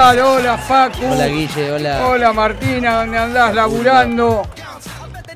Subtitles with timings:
[0.00, 1.04] Hola, Facu.
[1.04, 2.06] Hola Guille, hola.
[2.06, 4.42] Hola, Martina, ¿dónde andás laburando?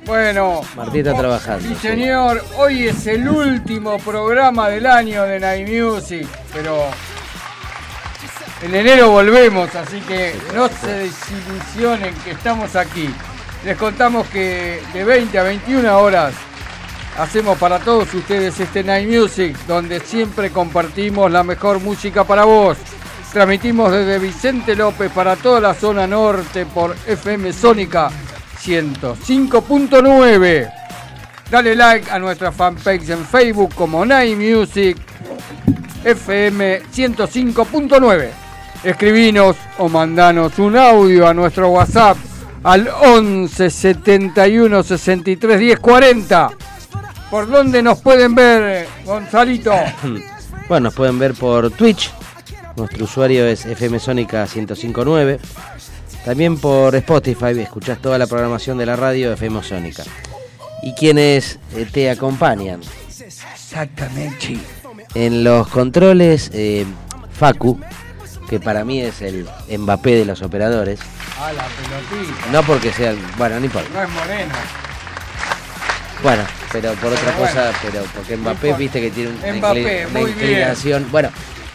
[0.06, 0.62] Bueno.
[0.76, 1.68] Martín está trabajando.
[1.68, 1.88] Sí, sí.
[1.88, 6.86] señor, hoy es el último programa del año de Night Music, pero
[8.62, 13.08] en enero volvemos, así que no se desilusionen que estamos aquí.
[13.64, 16.34] Les contamos que de 20 a 21 horas
[17.18, 22.78] hacemos para todos ustedes este Night Music, donde siempre compartimos la mejor música para vos.
[23.34, 28.08] Transmitimos desde Vicente López para toda la zona norte por FM Sónica
[28.62, 30.72] 105.9.
[31.50, 34.96] Dale like a nuestra fanpage en Facebook como Night Music
[36.04, 38.28] FM 105.9.
[38.84, 42.16] Escribinos o mandanos un audio a nuestro WhatsApp
[42.62, 46.50] al 11 71 63 10 40.
[47.32, 49.74] ¿Por dónde nos pueden ver, Gonzalito?
[50.66, 52.10] Bueno, nos pueden ver por Twitch.
[52.76, 55.38] Nuestro usuario es FM Sónica 1059.
[56.24, 60.02] También por Spotify, escuchás toda la programación de la radio FM Sónica.
[60.82, 62.80] Y quienes eh, te acompañan
[63.20, 64.58] Exactamente.
[65.14, 66.84] en los controles, eh,
[67.38, 67.78] Facu,
[68.48, 69.46] que para mí es el
[69.78, 70.98] Mbappé de los operadores.
[71.40, 72.46] A la pelotita.
[72.52, 73.88] No porque sea, bueno, no importa.
[73.92, 74.54] No es moreno.
[76.22, 77.46] Bueno, pero por otra bueno.
[77.46, 81.06] cosa, pero porque Mbappé viste que tiene un- una, Mbappé, una inclinación.
[81.10, 81.28] Bueno,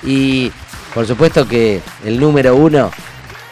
[0.03, 0.51] y
[0.93, 2.91] por supuesto que el número uno,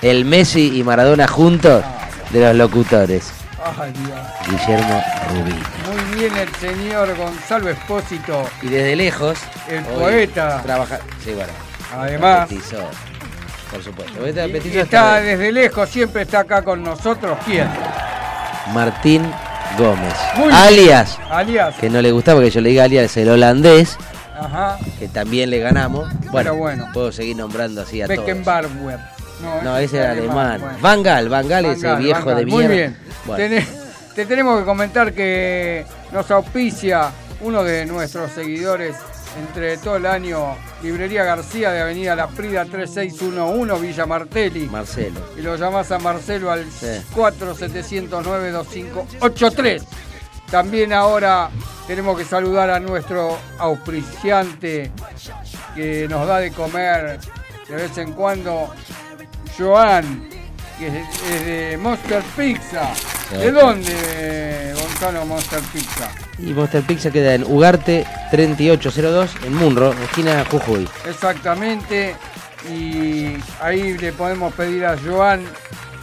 [0.01, 1.83] el Messi y Maradona juntos
[2.31, 3.31] de los locutores,
[3.79, 4.19] Ay, Dios.
[4.65, 5.65] Guillermo Rubino.
[5.91, 9.37] Muy bien el señor Gonzalo Espósito, Y desde lejos,
[9.67, 10.61] el poeta.
[10.63, 11.51] trabaja, sí, bueno,
[11.97, 12.77] Además, Petizo,
[13.71, 14.25] por supuesto.
[14.25, 17.37] Está está desde lejos, siempre está acá con nosotros.
[17.45, 17.67] ¿Quién?
[18.73, 19.23] Martín
[19.77, 21.75] Gómez, Muy alias, Alias.
[21.75, 23.97] que no le gustaba que yo le diga alias, el holandés,
[24.39, 24.77] Ajá.
[24.99, 26.07] que también le ganamos.
[26.31, 26.89] Bueno, bueno.
[26.93, 28.19] puedo seguir nombrando así a todos.
[28.19, 28.99] Beckenbauer.
[29.63, 30.59] No, ese era alemán.
[30.61, 30.77] bueno.
[30.81, 32.65] Van Gaal, Van Gaal, ese Gaal, viejo de mierda.
[32.65, 32.97] Muy bien.
[33.25, 33.67] Bueno, Tené-
[34.15, 37.11] te tenemos que comentar que nos auspicia
[37.41, 38.95] uno de nuestros seguidores
[39.39, 44.65] entre todo el año, Librería García de Avenida La Prida 3611, Villa Martelli.
[44.65, 45.19] Marcelo.
[45.37, 46.87] y lo llamás a Marcelo al Sí.
[47.13, 49.83] 4709-2583.
[50.49, 51.49] También ahora
[51.87, 54.91] tenemos que saludar a nuestro auspiciante
[55.75, 57.19] que nos da de comer
[57.67, 58.73] de vez en cuando,
[59.57, 60.27] Joan,
[60.79, 62.91] que es, de Monster Pizza.
[63.31, 66.09] ¿De dónde, Gonzalo, Monster Pizza?
[66.39, 70.87] Y Monster Pizza queda en Ugarte 3802 en Munro, esquina Jujuy.
[71.05, 72.15] Exactamente.
[72.71, 75.43] Y ahí le podemos pedir a Joan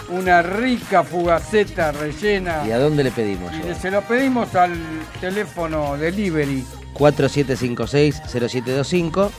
[0.08, 2.62] una rica fugaceta rellena.
[2.66, 3.50] ¿Y a dónde le pedimos?
[3.54, 4.74] Y se lo pedimos al
[5.20, 6.62] teléfono delivery.
[6.94, 9.30] 4756-0725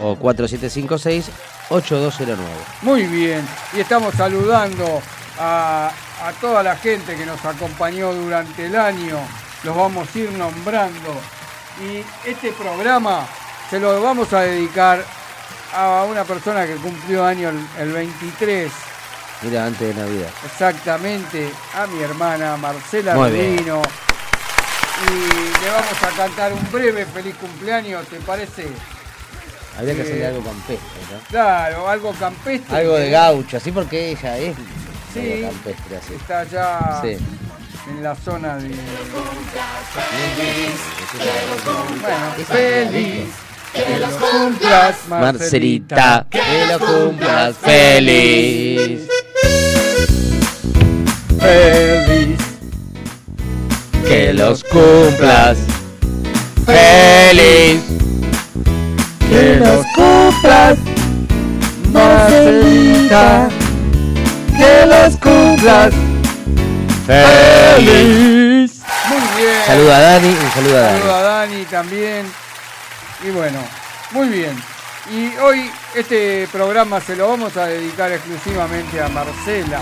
[0.00, 2.36] o 4756-8209.
[2.82, 3.46] Muy bien.
[3.76, 5.02] Y estamos saludando
[5.38, 5.90] a,
[6.22, 9.18] a toda la gente que nos acompañó durante el año.
[9.62, 11.20] Los vamos a ir nombrando.
[11.80, 13.26] Y este programa
[13.70, 15.04] se lo vamos a dedicar
[15.72, 18.70] a una persona que cumplió año el, el 23.
[19.44, 20.28] Mira, antes de Navidad.
[20.44, 23.14] Exactamente, a mi hermana Marcela.
[23.14, 23.82] Rubino.
[25.06, 28.66] Y le vamos a cantar un breve feliz cumpleaños, ¿te parece?
[29.76, 31.18] Habría que Eh, hacerle algo campestre, ¿no?
[31.28, 32.76] Claro, algo campestre.
[32.76, 34.56] Algo de gaucho, así porque ella es
[35.12, 35.42] Sí.
[35.44, 36.14] campestre, así.
[36.14, 37.18] Está allá Sí.
[37.90, 38.68] en la zona de.
[42.00, 43.26] Bueno, Feliz,
[43.72, 49.08] que los cumplas, Marcelita, que lo cumplas feliz.
[51.44, 52.38] Feliz,
[54.08, 55.58] Que los cumplas
[56.64, 57.82] feliz.
[59.28, 60.78] que los cumplas,
[61.92, 63.48] Marcelita,
[64.56, 65.92] que los cumplas
[67.06, 68.80] feliz.
[69.08, 69.62] Muy bien.
[69.66, 70.98] Saluda a Dani, un saludo a Dani.
[70.98, 72.26] Saludo a Dani también.
[73.22, 73.58] Y bueno,
[74.12, 74.56] muy bien.
[75.12, 79.80] Y hoy este programa se lo vamos a dedicar exclusivamente a Marcela,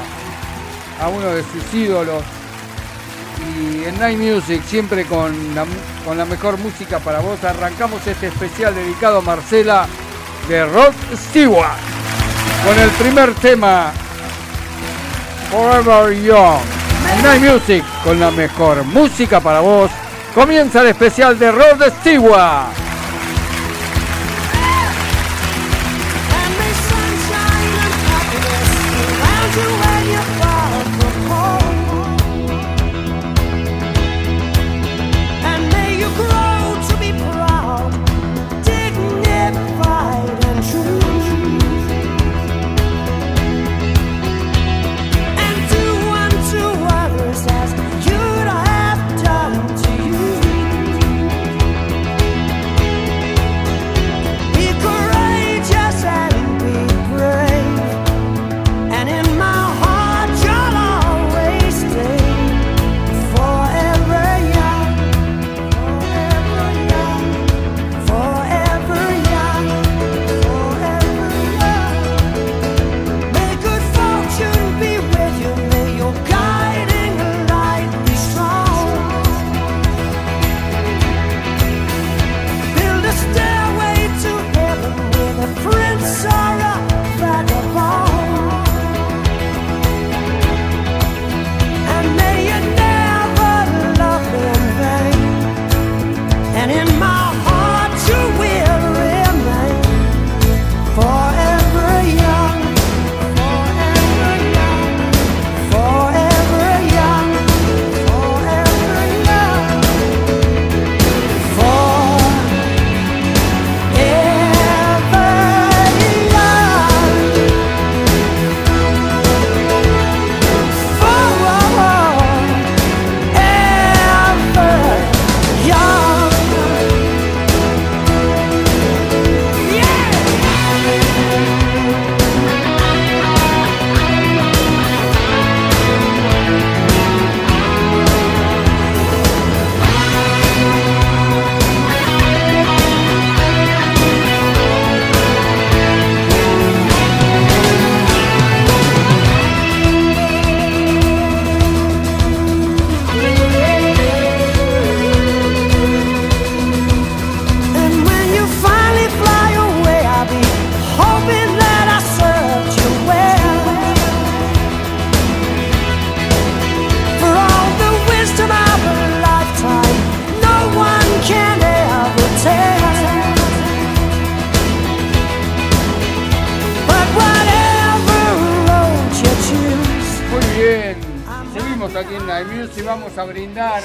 [1.00, 2.22] a uno de sus ídolos.
[3.38, 5.64] Y en Night Music, siempre con la,
[6.04, 9.86] con la mejor música para vos, arrancamos este especial dedicado a Marcela
[10.48, 11.78] de Rod Stewart.
[12.64, 13.92] Con el primer tema,
[15.50, 16.60] Forever Young.
[17.22, 19.90] Night Music, con la mejor música para vos,
[20.34, 22.66] comienza el especial de Rod Stewart.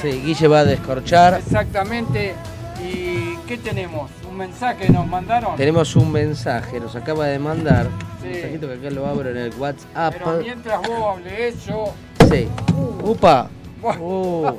[0.02, 1.36] Sí, Guille va a descorchar.
[1.36, 2.36] Exactamente.
[2.84, 4.12] ¿Y qué tenemos?
[4.30, 5.56] ¿Un mensaje nos mandaron?
[5.56, 7.88] Tenemos un mensaje, nos acaba de mandar.
[8.22, 8.28] Sí.
[8.28, 10.14] Un mensajito que acá lo abro en el WhatsApp.
[10.18, 11.94] Pero mientras vos hables yo.
[12.30, 12.48] Sí.
[13.04, 13.50] Upa.
[13.82, 14.52] Uh.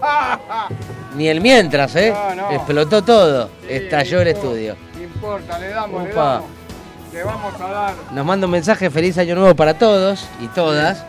[1.16, 2.12] Ni el mientras, ¿eh?
[2.12, 2.50] No, no.
[2.50, 3.50] Explotó todo.
[3.62, 4.76] Sí, Estalló el estudio.
[4.96, 6.24] No importa, le damos, le Upa.
[6.24, 6.48] damos.
[7.12, 7.94] Le vamos a dar.
[8.12, 11.04] Nos manda un mensaje, feliz año nuevo para todos y todas.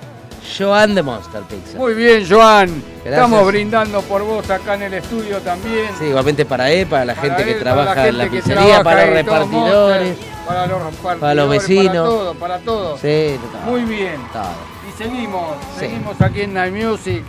[0.57, 1.77] Joan de Monster Pizza.
[1.77, 2.67] Muy bien, Joan.
[2.69, 3.05] Gracias.
[3.13, 5.87] Estamos brindando por vos acá en el estudio también.
[5.99, 9.05] Sí, igualmente para él, para la Para gente que él, trabaja en la pizzería, para
[9.05, 10.07] los todo repartidores.
[10.09, 11.85] Monster, para los repartidores, para los vecinos.
[11.93, 12.97] Para todo, para todo.
[12.97, 14.15] Sí, Muy bien.
[14.33, 14.43] todo.
[14.89, 15.79] Y seguimos, Sí.
[15.79, 17.23] seguimos aquí en Night Music.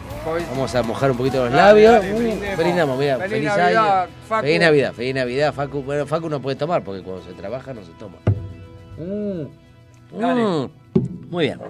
[0.51, 1.93] Vamos a mojar un poquito los Dale, labios.
[2.03, 4.11] dale, Uh, brindamos, mira, Feliz feliz, Navidad, año.
[4.29, 4.43] Facu.
[4.43, 5.83] Feliz Navidad, feliz Navidad, Facu.
[5.83, 8.17] Bueno, Facu no puede tomar porque cuando se trabaja no se toma.
[8.99, 10.21] Mm.
[10.21, 10.43] Dale.
[10.45, 10.71] Mm.
[11.31, 11.61] Muy bien.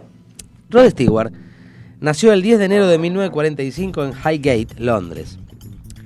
[0.70, 1.32] Rod Stewart
[1.98, 5.38] nació el 10 de enero de 1945 en Highgate, Londres.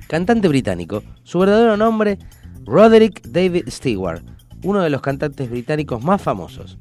[0.09, 2.19] Cantante británico, su verdadero nombre,
[2.65, 4.23] Roderick David Stewart,
[4.63, 6.79] uno de los cantantes británicos más famosos.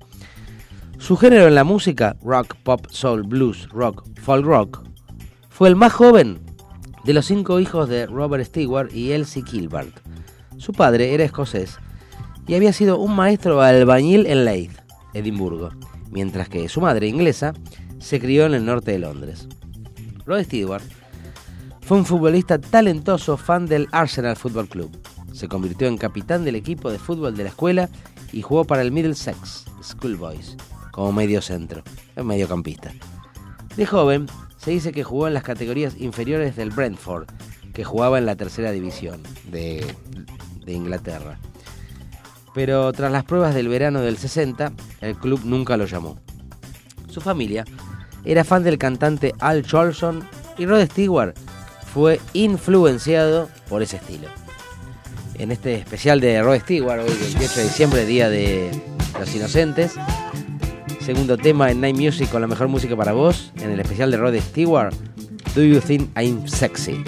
[0.97, 4.83] Su género en la música, rock, pop, soul, blues, rock, folk rock,
[5.49, 6.39] fue el más joven
[7.03, 9.99] de los cinco hijos de Robert Stewart y Elsie Kilbert.
[10.57, 11.79] Su padre era escocés
[12.47, 14.79] y había sido un maestro albañil en Leith,
[15.13, 15.71] Edimburgo,
[16.13, 17.53] mientras que su madre, inglesa,
[17.99, 19.47] se crió en el norte de Londres.
[20.25, 20.83] Rod Stewart
[21.81, 24.97] fue un futbolista talentoso fan del Arsenal Football Club.
[25.33, 27.89] Se convirtió en capitán del equipo de fútbol de la escuela
[28.31, 30.55] y jugó para el Middlesex Schoolboys
[30.91, 31.83] como medio centro,
[32.15, 32.93] mediocampista.
[33.75, 34.27] De joven,
[34.57, 37.27] se dice que jugó en las categorías inferiores del Brentford,
[37.73, 39.83] que jugaba en la tercera división de
[40.67, 41.39] Inglaterra.
[42.53, 46.17] Pero tras las pruebas del verano del 60, el club nunca lo llamó.
[47.09, 47.65] Su familia
[48.25, 51.35] era fan del cantante Al Jolson y Rod Stewart
[51.93, 54.27] fue influenciado por ese estilo.
[55.35, 58.71] En este especial de Rod Stewart, hoy 28 de diciembre, Día de
[59.19, 59.93] los Inocentes,
[61.01, 64.17] segundo tema en Night Music con la mejor música para vos, en el especial de
[64.17, 64.93] Rod Stewart,
[65.55, 67.03] Do You Think I'm Sexy?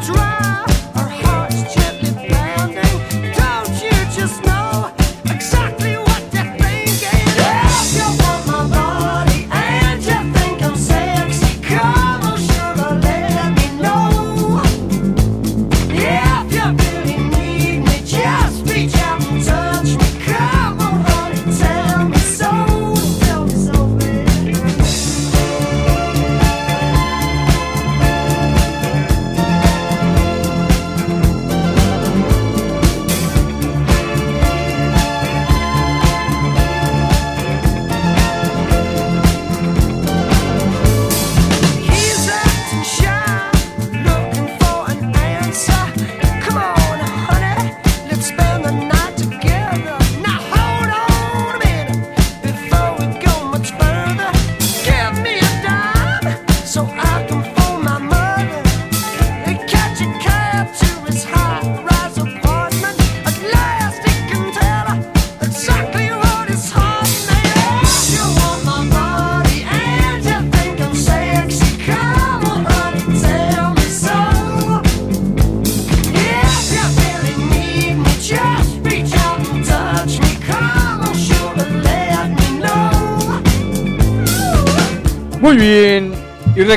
[0.00, 0.49] try.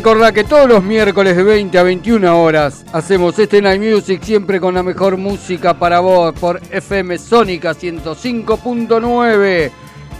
[0.03, 4.59] Recordá que todos los miércoles de 20 a 21 horas hacemos este Night Music siempre
[4.59, 9.71] con la mejor música para vos por FM Sónica 105.9.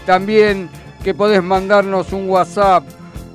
[0.06, 0.70] También
[1.02, 2.84] que podés mandarnos un WhatsApp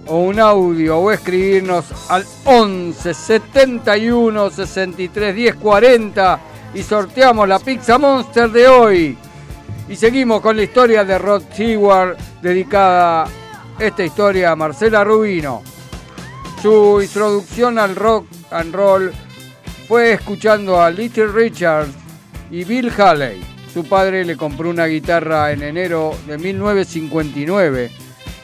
[0.07, 6.39] o un audio o escribirnos al 11 71 63 10 40
[6.73, 9.17] y sorteamos la Pizza Monster de hoy.
[9.87, 13.27] Y seguimos con la historia de Rod Stewart, dedicada
[13.77, 15.61] esta historia a Marcela Rubino.
[16.61, 19.13] Su introducción al rock and roll
[19.87, 21.87] fue escuchando a Little Richard
[22.51, 23.41] y Bill Haley.
[23.73, 27.89] Su padre le compró una guitarra en enero de 1959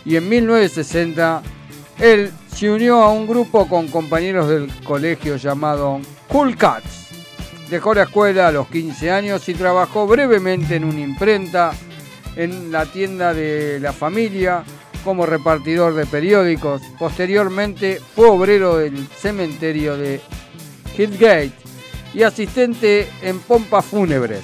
[0.05, 1.41] y en 1960
[1.99, 7.09] él se unió a un grupo con compañeros del colegio llamado Cool Cats.
[7.69, 11.73] Dejó la escuela a los 15 años y trabajó brevemente en una imprenta
[12.37, 14.63] en la tienda de la familia
[15.05, 16.81] como repartidor de periódicos.
[16.99, 20.19] Posteriormente fue obrero del cementerio de
[20.97, 21.53] Hillgate
[22.13, 24.43] y asistente en pompas fúnebres.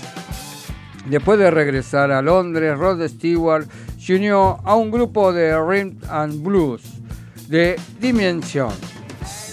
[1.07, 3.67] Después de regresar a Londres, Rod Stewart
[3.99, 6.83] se unió a un grupo de rhythm and blues
[7.47, 8.71] de Dimension,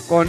[0.08, 0.28] con,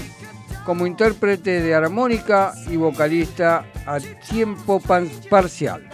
[0.65, 4.81] como intérprete de armónica y vocalista a tiempo
[5.29, 5.87] parcial.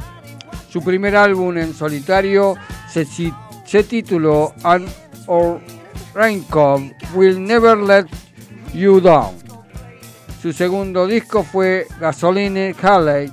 [0.69, 2.55] Su primer álbum en solitario
[2.89, 3.05] se,
[3.65, 4.85] se tituló An
[5.27, 5.59] Or
[6.13, 8.05] Raincoat Will Never Let
[8.73, 9.35] You Down.
[10.41, 13.29] Su segundo disco fue Gasoline Halley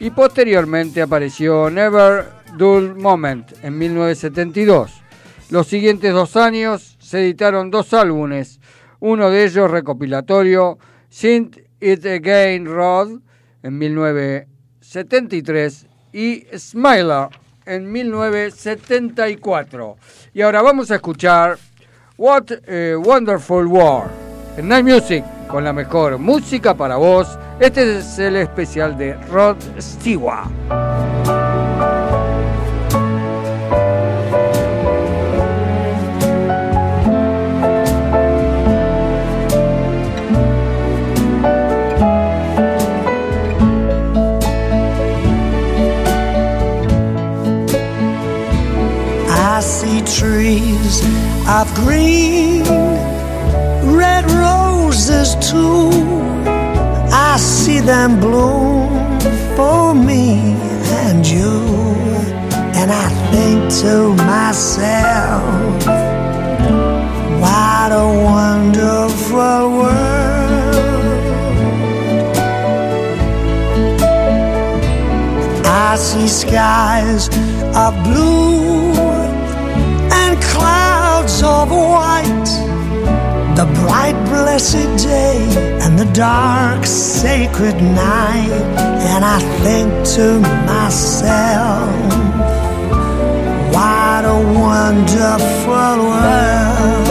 [0.00, 4.90] y posteriormente apareció Never Dull Moment en 1972.
[5.50, 8.60] Los siguientes dos años se editaron dos álbumes,
[9.00, 10.78] uno de ellos recopilatorio,
[11.10, 13.20] Synth It Again Rod
[13.62, 17.28] en 1973 y Smiler
[17.70, 19.96] en 1974.
[20.34, 21.56] Y ahora vamos a escuchar
[22.18, 24.10] What a Wonderful World
[24.56, 27.38] en Night Music con la mejor música para vos.
[27.60, 30.50] Este es el especial de Rod Stewart.
[77.86, 78.92] Of blue
[80.20, 82.50] and clouds of white.
[83.58, 85.38] The bright, blessed day
[85.82, 88.52] and the dark, sacred night.
[89.12, 90.26] And I think to
[90.72, 91.90] myself,
[93.74, 97.08] what a wonderful world.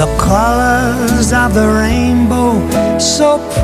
[0.00, 2.52] The colors of the rainbow,
[2.98, 3.49] so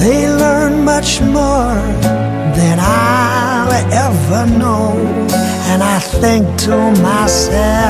[0.00, 1.76] They learn much more
[2.56, 3.70] than I'll
[4.06, 4.96] ever know.
[5.70, 7.89] And I think to myself,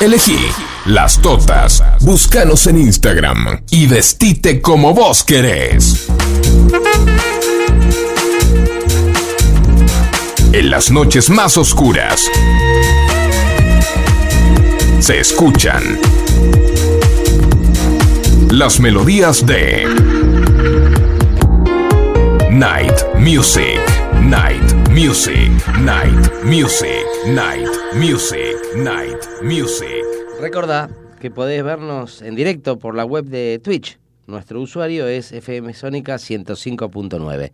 [0.00, 0.38] Elegí
[0.86, 1.82] las totas.
[2.00, 6.06] Búscanos en Instagram y vestite como vos querés.
[10.52, 12.30] En las noches más oscuras
[15.00, 15.98] se escuchan
[18.52, 19.86] las melodías de
[22.62, 23.80] Night Music,
[24.22, 30.04] Night Music, Night Music, Night Music, Night Music.
[30.40, 30.88] Recordá
[31.20, 33.98] que podés vernos en directo por la web de Twitch.
[34.28, 37.50] Nuestro usuario es FM Sónica 105.9.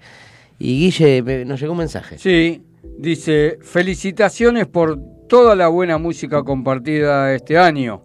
[0.58, 2.18] Y Guille, me- nos llegó un mensaje.
[2.18, 2.62] Sí,
[2.98, 8.02] dice, felicitaciones por toda la buena música compartida este año.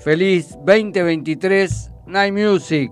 [0.00, 2.90] Feliz 2023 Night Music.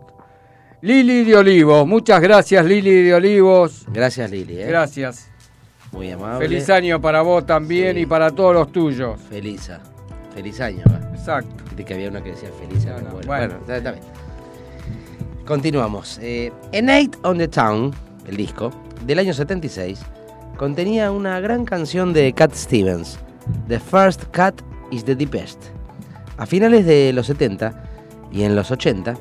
[0.81, 3.85] Lili de Olivos, muchas gracias Lili de Olivos.
[3.88, 4.61] Gracias, Lili.
[4.61, 4.67] ¿eh?
[4.67, 5.29] Gracias.
[5.91, 6.47] Muy amable.
[6.47, 8.03] Feliz año para vos también Sí.
[8.03, 9.19] y para todos los tuyos.
[9.29, 9.81] Feliz, a-
[10.35, 10.85] feliz año.
[10.88, 11.01] va.
[11.17, 11.64] Exacto.
[11.64, 12.99] Viste que había uno que decía feliz año.
[12.99, 13.47] no, bueno, bueno.
[13.49, 14.05] bueno, está, está bien.
[15.47, 16.19] Continuamos.
[16.23, 17.93] Eh, A Night on the Town,
[18.29, 18.71] el disco,
[19.07, 20.01] del año 76,
[20.57, 23.19] contenía una gran canción de Cat Stevens,
[23.67, 24.61] The First Cat
[24.93, 25.61] is the Deepest.
[26.37, 27.83] A finales de los 70
[28.31, 29.17] y en los 80,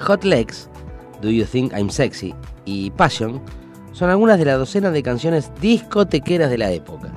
[0.00, 0.68] Hot Legs,
[1.20, 2.34] Do You Think I'm Sexy
[2.64, 3.40] y Passion
[3.92, 7.12] son algunas de la docena de canciones discotequeras de la época.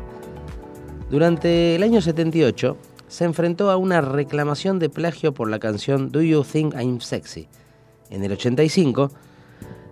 [1.10, 6.22] Durante el año 78 se enfrentó a una reclamación de plagio por la canción Do
[6.22, 7.48] You Think I'm Sexy.
[8.10, 9.12] En el 85,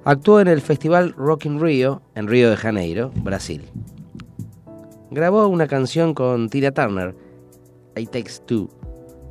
[0.04, 3.69] actuó en el festival Rock in Rio, en Río de Janeiro, Brasil.
[5.12, 7.15] Grabó una canción con Tina Turner,
[7.95, 8.69] I Takes Two,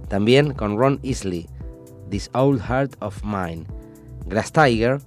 [0.08, 1.48] también con Ron Isley,
[2.10, 3.66] This Old Heart of Mine,
[4.26, 5.00] Grass Tiger,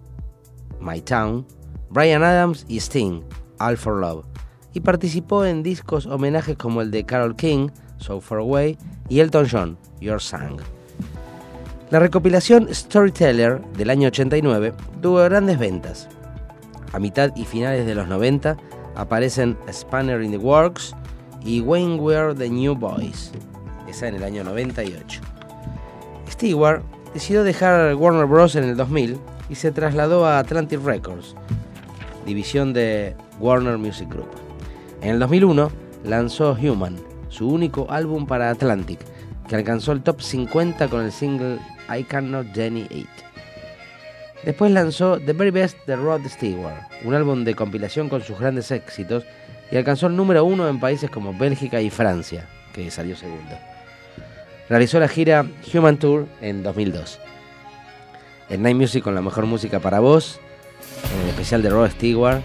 [0.80, 1.46] My Town,
[1.90, 3.24] Brian Adams y Sting,
[3.60, 4.26] All for Love,
[4.74, 8.78] y participó en discos homenajes como el de Carol King, So Far Away,
[9.10, 10.62] y Elton John, Your Song.
[11.90, 16.08] La recopilación Storyteller del año 89 tuvo grandes ventas.
[16.94, 18.56] A mitad y finales de los 90
[18.96, 20.96] aparecen Spanner in the Works
[21.44, 23.32] y When We're the New Boys,
[23.88, 25.22] esa en el año 98.
[26.32, 26.82] Stewart
[27.14, 28.56] decidió dejar Warner Bros.
[28.56, 29.18] en el 2000
[29.50, 31.36] y se trasladó a Atlantic Records,
[32.26, 34.30] división de Warner Music Group.
[35.02, 35.72] En el 2001
[36.04, 36.98] lanzó Human,
[37.30, 39.00] su único álbum para Atlantic,
[39.48, 43.10] que alcanzó el top 50 con el single I Cannot Jenny It.
[44.46, 48.72] Después lanzó The Very Best de Rod Stewart, un álbum de compilación con sus grandes
[48.72, 49.26] éxitos
[49.70, 53.71] y alcanzó el número uno en países como Bélgica y Francia, que salió segundo.
[54.72, 57.20] Realizó la gira Human Tour en 2002.
[58.48, 60.40] En Night Music con la mejor música para vos,
[61.14, 62.42] en el especial de Rod Stewart,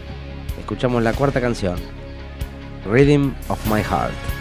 [0.59, 1.77] escuchamos la cuarta canción,
[2.85, 4.37] Rhythm of My Heart.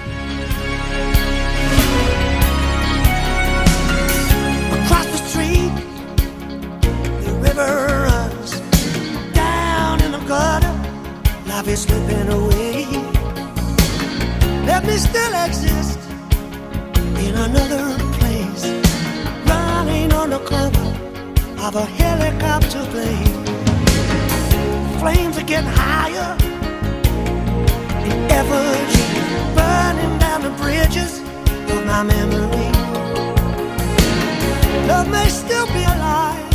[17.38, 18.66] Another place,
[19.46, 20.90] running on the cover
[21.66, 23.46] of a helicopter plane.
[25.00, 26.36] Flames are getting higher
[28.06, 29.06] in effigy,
[29.56, 31.20] burning down the bridges
[31.74, 32.72] of my memory.
[34.88, 36.54] Love may still be alive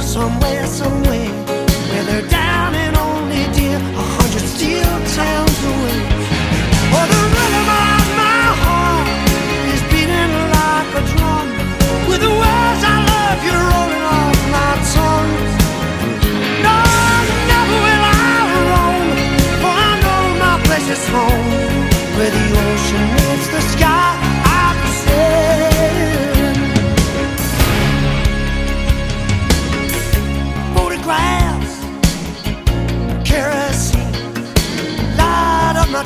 [0.00, 1.30] somewhere, somewhere,
[1.90, 6.00] where they're down and only dear a hundred steel towns away.
[6.90, 7.67] Oh, the rhythm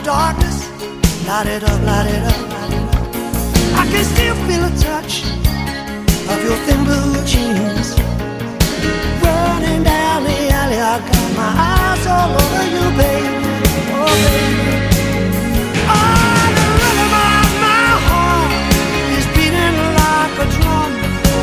[0.04, 0.68] darkness,
[1.26, 3.06] light it up, light it up, light it up.
[3.78, 5.41] I can still feel a touch
[6.32, 7.88] of your thin blue jeans
[9.22, 10.80] running down the alley.
[10.80, 13.52] I got my eyes all over you, baby,
[14.00, 14.70] oh baby.
[16.58, 18.52] The rhythm of my heart
[19.16, 20.90] is beating like a drum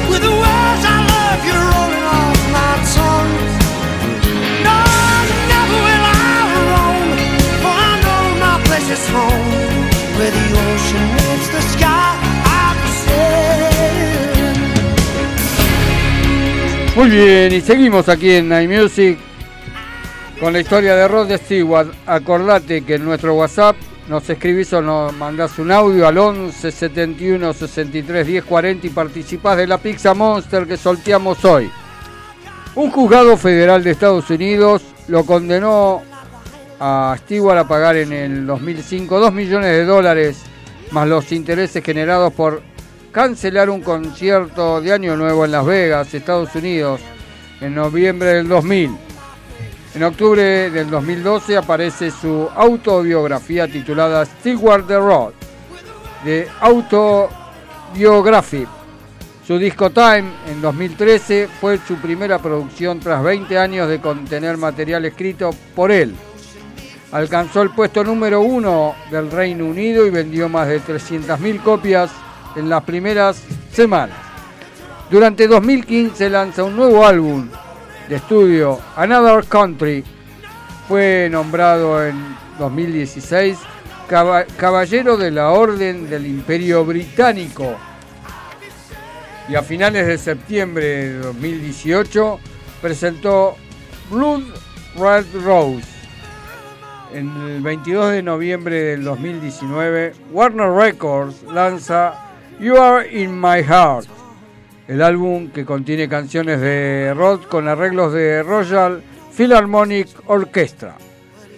[0.09, 3.35] with the words I love you rolling off my tongue.
[4.67, 4.77] No,
[5.51, 6.33] never will I
[6.71, 7.09] roam,
[7.61, 9.78] for I know my place is home,
[16.99, 19.17] Muy bien, y seguimos aquí en Night Music
[20.37, 21.87] con la historia de Rod Stewart.
[22.05, 23.77] Acordate que en nuestro WhatsApp
[24.09, 29.55] nos escribís o nos mandás un audio al 11 71 63 10 40 y participás
[29.55, 31.71] de la Pizza Monster que sorteamos hoy.
[32.75, 36.01] Un juzgado federal de Estados Unidos lo condenó
[36.81, 40.43] a Stewart a pagar en el 2005 2 millones de dólares
[40.91, 42.61] más los intereses generados por
[43.11, 47.01] cancelar un concierto de Año Nuevo en Las Vegas, Estados Unidos,
[47.61, 48.97] en noviembre del 2000.
[49.95, 55.33] En octubre del 2012 aparece su autobiografía titulada Stewart the Road,
[56.23, 58.67] de Autobiography.
[59.45, 65.05] Su disco Time en 2013 fue su primera producción tras 20 años de contener material
[65.05, 66.13] escrito por él.
[67.11, 72.11] Alcanzó el puesto número uno del Reino Unido y vendió más de 300.000 copias
[72.55, 74.17] en las primeras semanas.
[75.09, 77.47] Durante 2015 lanza un nuevo álbum
[78.07, 80.03] de estudio, Another Country.
[80.87, 82.15] Fue nombrado en
[82.59, 83.57] 2016
[84.07, 87.75] caba- Caballero de la Orden del Imperio Británico.
[89.47, 92.39] Y a finales de septiembre de 2018
[92.81, 93.55] presentó
[94.11, 94.43] Blood
[94.95, 95.83] Red Rose.
[97.13, 102.13] En el 22 de noviembre del 2019, Warner Records lanza
[102.59, 104.07] You Are in My Heart,
[104.89, 110.97] el álbum que contiene canciones de Rod con arreglos de Royal Philharmonic Orchestra.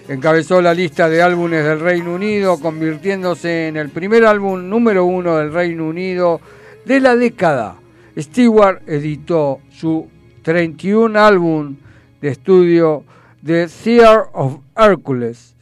[0.08, 5.38] Encabezó la lista de álbumes del Reino Unido, convirtiéndose en el primer álbum número uno
[5.38, 6.40] del Reino Unido
[6.86, 7.78] de la década.
[8.16, 10.08] Stewart editó su
[10.44, 11.78] 31 álbum
[12.22, 13.06] de estudio
[13.44, 15.56] The Theater of Hercules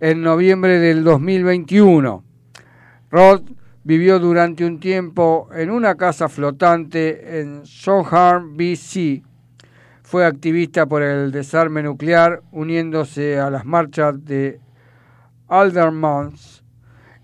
[0.00, 2.24] en noviembre del 2021.
[3.10, 3.42] Rod
[3.88, 9.22] vivió durante un tiempo en una casa flotante en Soham, BC.
[10.02, 14.60] Fue activista por el desarme nuclear, uniéndose a las marchas de
[15.48, 16.62] Aldermans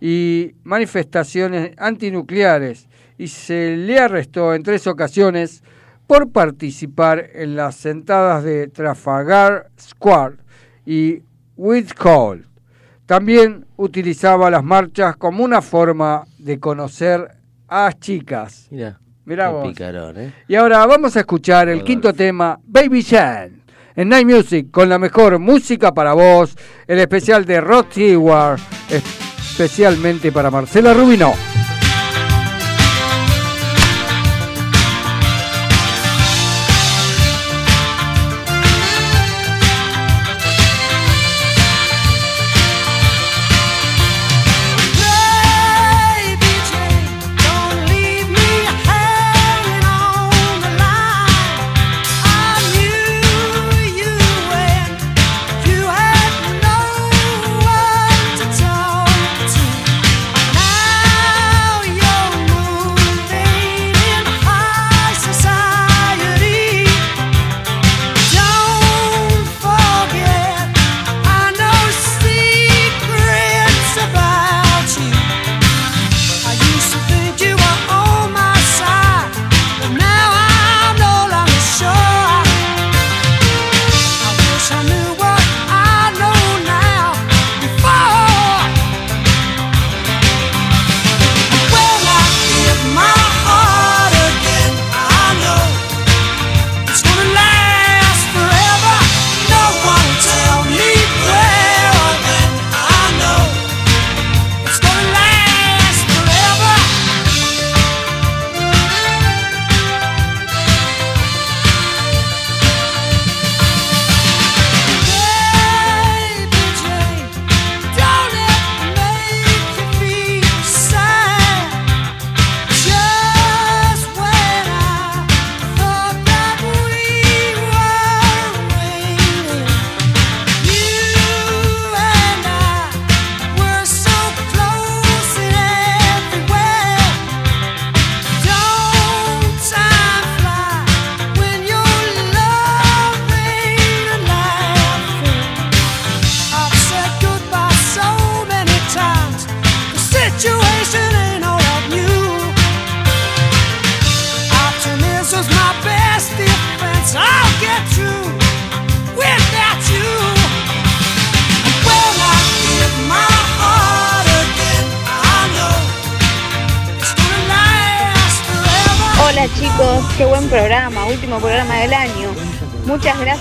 [0.00, 5.62] y manifestaciones antinucleares y se le arrestó en tres ocasiones
[6.06, 10.36] por participar en las sentadas de Trafalgar Square
[10.86, 11.20] y
[11.58, 12.48] Whitehall.
[13.04, 17.26] También utilizaba las marchas como una forma de conocer
[17.68, 18.68] a chicas.
[18.70, 19.66] Mira, Mirá vos.
[19.66, 20.32] picarón, ¿eh?
[20.46, 23.62] Y ahora vamos a escuchar el quinto tema, Baby Shan,
[23.96, 26.54] en Night Music, con la mejor música para vos,
[26.86, 31.32] el especial de Rod Stewart, especialmente para Marcela Rubino.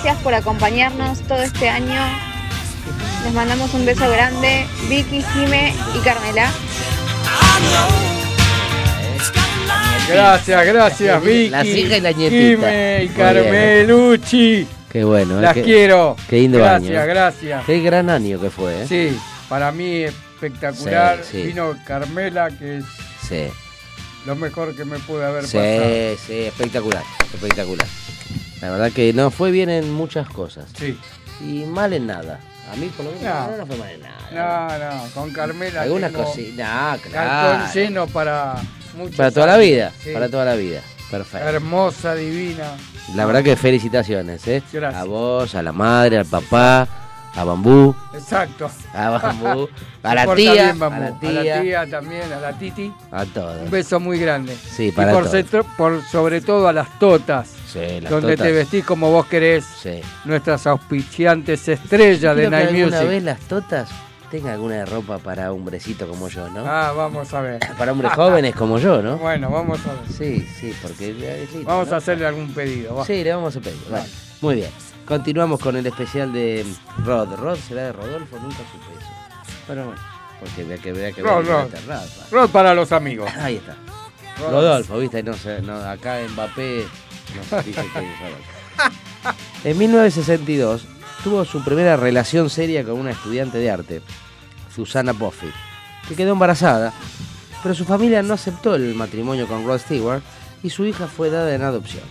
[0.03, 1.95] Gracias por acompañarnos todo este año.
[3.23, 6.51] Les mandamos un beso grande, Vicky, Jime y Carmela.
[10.09, 11.49] Gracias, gracias, Vicky.
[11.49, 12.37] Las hijas y la nietita.
[12.67, 14.67] Jime y Muy Carmelucci.
[14.91, 15.39] Qué bueno.
[15.39, 15.41] ¿eh?
[15.41, 16.17] Las Qué- quiero.
[16.27, 17.01] Qué lindo Gracias, año.
[17.01, 17.05] ¿eh?
[17.07, 17.65] gracias.
[17.65, 18.85] Qué gran año que fue, ¿eh?
[18.87, 21.19] Sí, para mí espectacular.
[21.23, 21.47] Sí, sí.
[21.47, 22.85] Vino Carmela, que es
[23.25, 23.45] Sí,
[24.25, 26.17] lo mejor que me pude haber sí, pasado.
[26.27, 27.87] sí, espectacular, espectacular.
[28.63, 30.65] La verdad que no fue bien en muchas cosas.
[30.77, 30.97] Sí.
[31.41, 32.39] Y mal en nada.
[32.71, 33.51] A mí por lo menos No.
[33.51, 34.79] no, no fue mal en nada.
[34.79, 35.81] No, no, con Carmela.
[35.81, 37.73] Algunas cositas, Cartón claro.
[37.73, 38.55] lleno para
[38.95, 40.11] muchos Para toda la vida, Sí.
[40.13, 40.79] para toda la vida.
[41.11, 41.45] Perfecto.
[41.47, 42.71] Hermosa, divina.
[43.15, 44.63] La verdad que felicitaciones, ¿eh?
[44.71, 45.01] Gracias.
[45.01, 46.87] A vos, a la madre, al papá,
[47.35, 48.71] a Bambú, Exacto.
[48.93, 49.67] a Bambú,
[50.03, 52.93] a la tía, bien, a la A la tía, también, a la Titi.
[53.11, 53.61] a todos.
[53.63, 54.55] Un beso muy grande.
[54.55, 55.33] Sí, y para por, todos.
[55.35, 58.45] centro- por sobre todo a las totas, Sí, las donde totas.
[58.47, 59.99] te vestís como vos querés, Sí.
[60.25, 63.07] nuestras auspiciantes estrellas de Night alguna Music.
[63.09, 63.89] vez las totas
[64.29, 66.63] tengan alguna ropa para hombrecito como yo, ¿no?
[66.67, 67.59] Ah, vamos a ver.
[67.77, 69.17] Para hombres jóvenes como yo, ¿no?
[69.17, 70.01] Bueno, vamos a ver.
[70.11, 71.09] Sí, sí, porque
[71.43, 71.93] es lindo, Vamos ¿no?
[71.93, 72.95] a hacerle algún pedido.
[72.95, 73.05] va.
[73.05, 73.77] Sí, le vamos a pedir.
[74.41, 74.71] Muy bien.
[75.05, 76.65] Continuamos con el especial de
[77.05, 77.35] Rod.
[77.35, 79.53] Rod será de Rodolfo, nunca supe eso.
[79.67, 80.01] Pero bueno,
[80.39, 81.67] porque vea que vea que Rod, Rod.
[82.31, 83.29] Rod, para los amigos.
[83.37, 83.75] Ahí está.
[84.39, 84.49] Rod.
[84.51, 86.85] Rodolfo, viste, no sé, no, acá en Mbappé
[87.51, 87.73] no que.
[89.69, 90.85] En 1962
[91.23, 94.01] tuvo su primera relación seria con una estudiante de arte,
[94.75, 95.51] Susana Buffy,
[96.07, 96.93] que quedó embarazada,
[97.61, 100.21] pero su familia no aceptó el matrimonio con Rod Stewart
[100.63, 102.03] y su hija fue dada en adopción.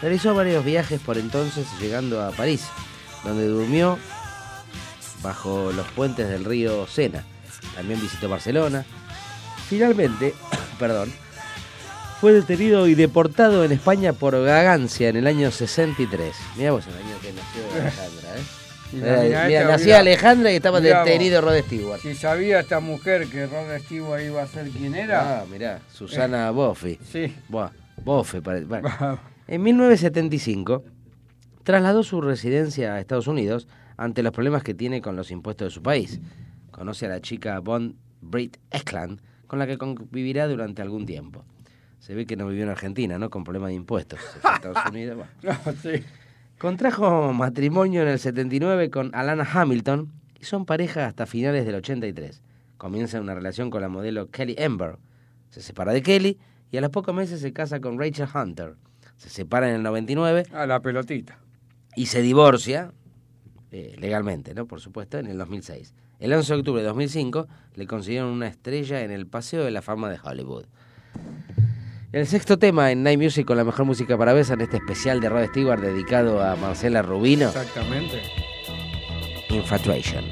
[0.00, 2.66] Realizó varios viajes por entonces llegando a París,
[3.24, 3.98] donde durmió
[5.22, 7.24] bajo los puentes del río Sena.
[7.74, 8.84] También visitó Barcelona.
[9.68, 10.34] Finalmente,
[10.78, 11.12] perdón,
[12.22, 16.32] fue detenido y deportado en España por vagancia en el año 63.
[16.56, 19.26] Mirá vos el año que nació Alejandra, ¿eh?
[19.26, 20.84] Mira, mira, nacía Alejandra y estaba vos.
[20.84, 22.00] detenido Rod Stewart.
[22.00, 25.40] Si sabía esta mujer que Rod Stewart iba a ser quien era.
[25.40, 26.96] Ah, mirá, Susana Boffi.
[27.10, 27.34] Sí.
[27.48, 27.70] Buah,
[28.04, 28.88] Boffi, pare- bueno.
[29.48, 30.84] En 1975
[31.64, 35.70] trasladó su residencia a Estados Unidos ante los problemas que tiene con los impuestos de
[35.74, 36.20] su país.
[36.70, 41.44] Conoce a la chica Bond Britt Eklund, con la que convivirá durante algún tiempo.
[42.02, 43.30] Se ve que no vivió en Argentina, ¿no?
[43.30, 44.18] Con problemas de impuestos.
[44.20, 45.16] Se fue a Estados Unidos.
[45.42, 45.58] bueno.
[45.64, 46.02] No, sí.
[46.58, 52.42] Contrajo matrimonio en el 79 con Alana Hamilton y son pareja hasta finales del 83.
[52.76, 54.96] Comienza una relación con la modelo Kelly Ember.
[55.50, 56.38] Se separa de Kelly
[56.72, 58.74] y a los pocos meses se casa con Rachel Hunter.
[59.16, 61.38] Se separa en el 99 A la pelotita.
[61.94, 62.92] y se divorcia,
[63.70, 64.66] eh, legalmente, ¿no?
[64.66, 65.94] Por supuesto, en el 2006.
[66.18, 69.82] El 11 de octubre de 2005 le consiguieron una estrella en el Paseo de la
[69.82, 70.64] Fama de Hollywood.
[72.12, 75.18] El sexto tema en Night Music con la mejor música para besa en este especial
[75.20, 78.20] de Rod Stewart dedicado a Marcela Rubino, Exactamente.
[79.48, 80.26] Infatuation.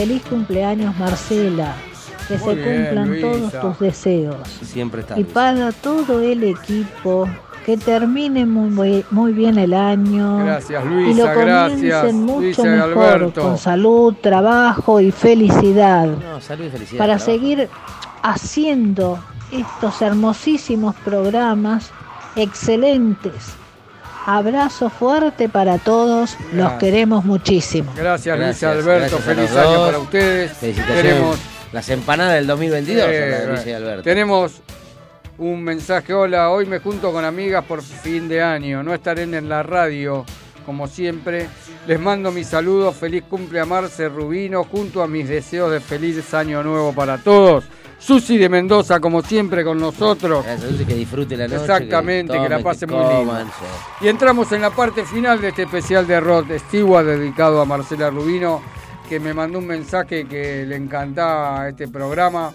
[0.00, 1.74] Feliz cumpleaños Marcela.
[2.26, 3.30] Que Muy se bien, cumplan Luisa.
[3.60, 4.48] todos tus deseos.
[4.62, 5.20] Siempre está.
[5.20, 7.28] Y para todo el equipo,
[7.66, 10.38] que termine muy, muy bien el año.
[10.38, 13.42] Gracias, y Luisa, lo gracias, comiencen mucho Luisa y mejor, Alberto.
[13.42, 16.06] con salud, trabajo y felicidad.
[16.06, 16.98] No, salud y felicidad.
[16.98, 17.38] para trabajo.
[17.38, 17.68] seguir
[18.22, 19.18] haciendo
[19.52, 21.90] estos hermosísimos programas
[22.36, 23.59] excelentes.
[24.26, 27.92] Abrazo fuerte para todos, los queremos muchísimo.
[27.96, 29.16] Gracias, Luis Alberto.
[29.16, 29.86] gracias Feliz año dos.
[29.86, 30.52] para ustedes.
[30.52, 31.02] Felicitaciones.
[31.02, 31.38] Tenemos,
[31.72, 34.02] Las empanadas del 2022 son las de eh, Luis y Alberto.
[34.02, 34.60] tenemos
[35.38, 36.12] un mensaje.
[36.12, 38.82] Hola, hoy me junto con amigas por fin de año.
[38.82, 40.24] No estaré en la radio
[40.66, 41.48] como siempre.
[41.86, 42.96] Les mando mis saludos.
[42.96, 47.64] Feliz cumple a Marce Rubino junto a mis deseos de feliz año nuevo para todos.
[48.00, 50.44] Susi de Mendoza, como siempre, con nosotros.
[50.44, 51.60] Gracias, que disfrute la noche.
[51.60, 53.18] Exactamente, que la pase muy lindo.
[53.18, 54.04] coman, sí.
[54.04, 58.08] Y entramos en la parte final de este especial de Rod Stewart dedicado a Marcela
[58.10, 58.62] Rubino,
[59.08, 62.52] que me mandó un mensaje que le encantaba este programa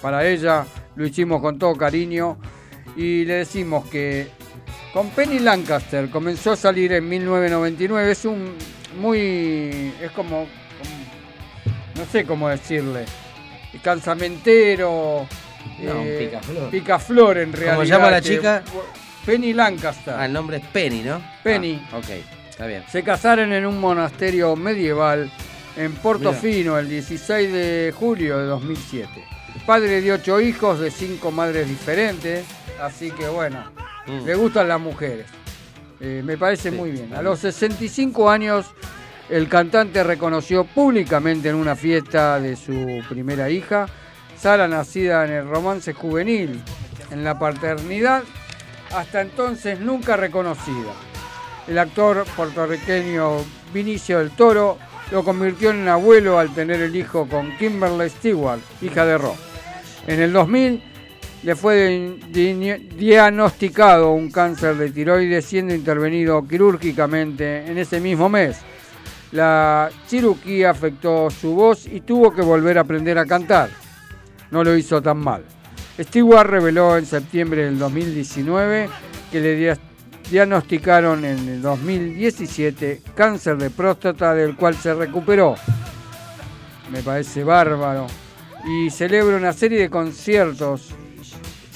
[0.00, 0.64] para ella.
[0.96, 2.38] Lo hicimos con todo cariño
[2.96, 4.28] y le decimos que
[4.94, 8.10] con Penny Lancaster comenzó a salir en 1999.
[8.12, 8.54] Es un
[8.98, 9.92] muy.
[10.00, 10.46] es como.
[10.46, 10.46] como-
[11.96, 13.04] no sé cómo decirle.
[13.82, 15.26] Cansamentero.
[15.78, 16.70] No, eh, picaflor.
[16.70, 17.84] picaflor en realidad.
[17.84, 18.62] llama la chica?
[19.24, 20.14] Penny Lancaster.
[20.16, 21.20] Ah, el nombre es Penny, ¿no?
[21.42, 21.82] Penny.
[21.92, 22.08] Ah, ok,
[22.48, 22.84] está bien.
[22.90, 25.30] Se casaron en un monasterio medieval
[25.76, 29.08] en Portofino el 16 de julio de 2007.
[29.66, 32.44] Padre de ocho hijos de cinco madres diferentes,
[32.80, 33.64] así que bueno,
[34.06, 34.24] Mm.
[34.24, 35.26] le gustan las mujeres.
[35.98, 37.12] Eh, me parece Sí, muy bien.
[37.14, 38.66] A los 65 años,
[39.28, 43.86] el cantante reconoció públicamente en una fiesta de su primera hija,
[44.38, 46.60] Sara nacida en el romance juvenil,
[47.10, 48.22] en la paternidad,
[48.94, 50.92] hasta entonces nunca reconocida.
[51.66, 53.38] El actor puertorriqueño
[53.72, 54.78] Vinicio del Toro
[55.10, 59.34] lo convirtió en abuelo al tener el hijo con Kimberly Stewart, hija de Rob.
[60.06, 60.82] En el 2000
[61.42, 68.28] le fue di- di- diagnosticado un cáncer de tiroides siendo intervenido quirúrgicamente en ese mismo
[68.28, 68.58] mes.
[69.36, 73.68] La cirugía afectó su voz y tuvo que volver a aprender a cantar.
[74.50, 75.44] No lo hizo tan mal.
[76.00, 78.88] Stewart reveló en septiembre del 2019
[79.30, 79.78] que le dia-
[80.30, 85.54] diagnosticaron en el 2017 cáncer de próstata del cual se recuperó.
[86.90, 88.06] Me parece bárbaro.
[88.66, 90.94] Y celebra una serie de conciertos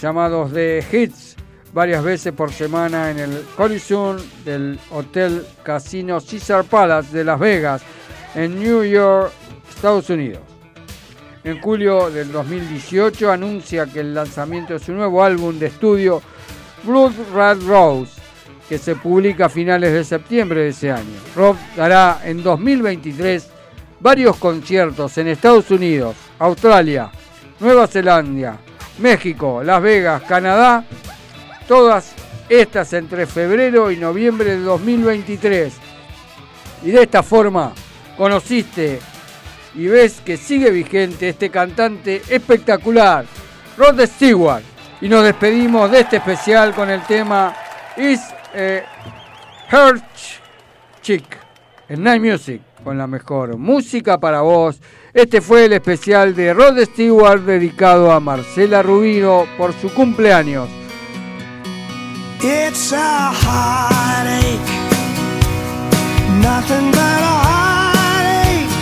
[0.00, 1.29] llamados The Hits
[1.72, 7.82] varias veces por semana en el Coliseum del Hotel Casino Caesar Palace de Las Vegas
[8.34, 9.32] en New York,
[9.68, 10.40] Estados Unidos.
[11.42, 16.20] En julio del 2018 anuncia que el lanzamiento de su nuevo álbum de estudio
[16.82, 18.20] Blood Red Rose,
[18.68, 21.18] que se publica a finales de septiembre de ese año.
[21.34, 23.48] Rob dará en 2023
[24.00, 27.10] varios conciertos en Estados Unidos, Australia,
[27.58, 28.58] Nueva Zelanda,
[28.98, 30.84] México, Las Vegas, Canadá,
[31.70, 32.14] todas
[32.48, 35.72] estas entre febrero y noviembre de 2023.
[36.82, 37.72] Y de esta forma
[38.18, 38.98] conociste
[39.76, 43.24] y ves que sigue vigente este cantante espectacular,
[43.78, 44.64] Rod Stewart.
[45.00, 47.54] Y nos despedimos de este especial con el tema
[47.96, 48.20] Is
[49.70, 50.04] Heart
[51.02, 51.38] Chick
[51.88, 54.80] en Night Music, con la mejor música para vos.
[55.14, 60.68] Este fue el especial de Rod Stewart dedicado a Marcela Rubino por su cumpleaños.
[62.42, 64.72] It's a heartache,
[66.40, 68.72] nothing but a heartache.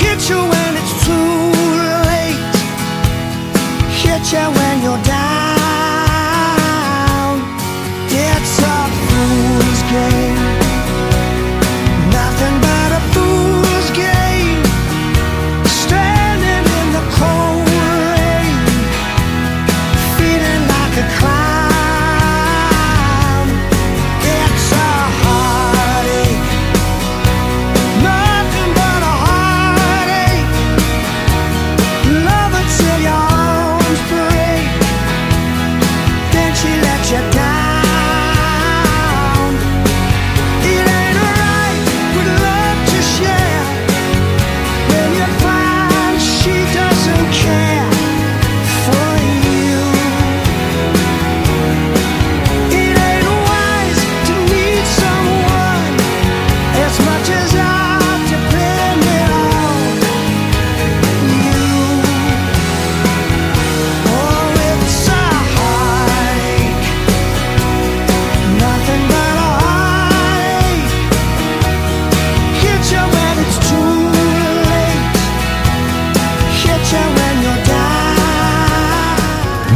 [0.00, 1.56] Hit you when it's too
[2.12, 2.36] late,
[4.02, 5.36] hit you when you're down.
[8.12, 8.78] It's a
[9.08, 10.35] fool's game,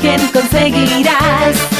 [0.00, 1.79] imagen conseguirás.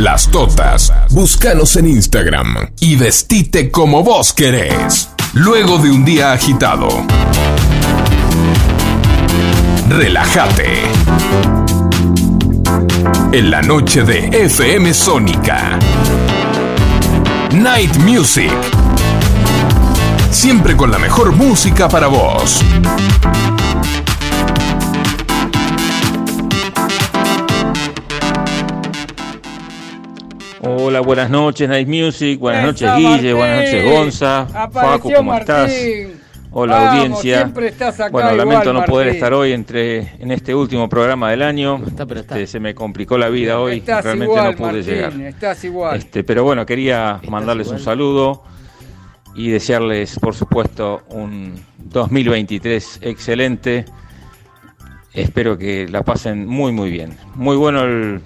[0.00, 0.92] las totas.
[1.10, 5.10] Búscanos en Instagram y vestite como vos querés.
[5.34, 6.88] Luego de un día agitado.
[9.88, 10.82] Relájate.
[13.32, 15.78] En la noche de FM Sónica.
[17.52, 18.52] Night Music.
[20.30, 22.62] siempre con la mejor música para vos.
[30.90, 32.40] Hola, buenas noches, Night Music.
[32.40, 33.08] Buenas noches, Guille.
[33.10, 33.36] Martín.
[33.36, 34.40] Buenas noches, Gonza.
[34.40, 35.54] Apareció Facu, ¿cómo Martín.
[35.54, 35.72] estás?
[36.50, 37.36] Hola, Vamos, audiencia.
[37.36, 39.14] siempre estás acá bueno, igual, lamento no poder Martín.
[39.14, 41.80] estar hoy entre, en este último programa del año.
[41.86, 42.34] está, pero está.
[42.34, 43.78] Este, se me complicó la vida hoy.
[43.78, 45.20] Estás Realmente igual, no pude Martín, llegar.
[45.20, 45.96] estás igual.
[45.96, 47.84] Este, pero bueno, quería mandarles un igual?
[47.84, 48.42] saludo
[49.36, 53.84] y desearles, por supuesto, un 2023 excelente.
[55.12, 57.16] Espero que la pasen muy, muy bien.
[57.34, 58.20] Muy bueno el-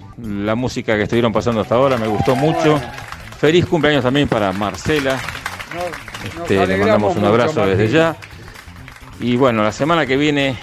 [0.45, 2.71] la música que estuvieron pasando hasta ahora, me gustó mucho.
[2.73, 2.91] Bueno.
[3.39, 5.13] Feliz cumpleaños también para Marcela.
[5.73, 8.15] Nos- nos Este, le mandamos un mucho, abrazo desde ya.
[9.19, 10.57] Y bueno, la semana que viene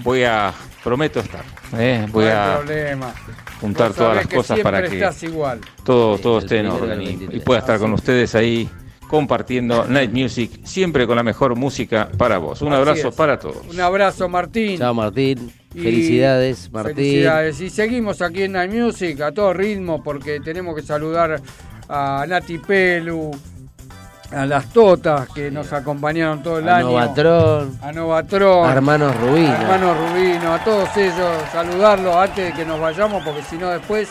[0.00, 0.52] voy a,
[0.82, 1.44] prometo estar.
[1.76, 2.06] ¿eh?
[2.10, 3.14] Voy no hay a problema.
[3.60, 5.60] juntar todas las cosas para que estás igual.
[5.84, 7.36] todo, Sí, todo esté en orden y, 23.
[7.36, 8.68] y pueda estar con ustedes ahí
[9.08, 12.62] compartiendo Night Music, siempre con la mejor música para vos.
[12.62, 13.14] Un Así abrazo es.
[13.14, 13.66] para todos.
[13.68, 14.78] Un abrazo, Martín.
[14.78, 15.50] Chao, Martín.
[15.74, 16.94] Y Felicidades, Martín.
[16.96, 17.60] Felicidades.
[17.60, 21.40] Y seguimos aquí en Night Music a todo ritmo porque tenemos que saludar
[21.88, 23.30] a Nati Pelu,
[24.32, 26.88] a las Totas que nos acompañaron todo el A año.
[26.88, 28.68] Novatron, A Novatron.
[28.68, 29.52] a Hermanos Rubino.
[29.52, 33.70] a Hermano Rubino, a todos ellos, saludarlos antes de que nos vayamos porque si no
[33.70, 34.08] después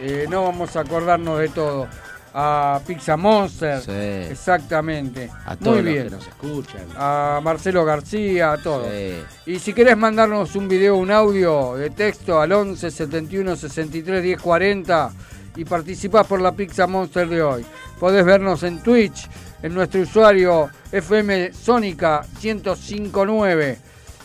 [0.00, 1.86] eh, no vamos a acordarnos de todo.
[2.32, 4.30] A Pizza Monster, Sí.
[4.30, 5.30] exactamente.
[5.46, 6.04] A todos Muy los bien.
[6.04, 6.86] que nos escuchan.
[6.96, 8.86] A Marcelo García, a todos.
[8.90, 9.50] Sí.
[9.52, 14.40] Y si querés mandarnos un video, un audio de texto al 11 71 63 10
[14.40, 15.10] 40
[15.56, 17.66] y participás por la Pizza Monster de hoy.
[17.98, 19.28] Podés vernos en Twitch,
[19.62, 23.78] en nuestro usuario FM Sónica 1059.